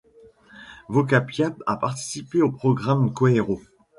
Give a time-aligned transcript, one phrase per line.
[0.89, 3.61] Vocapia a participé au programme Quaero.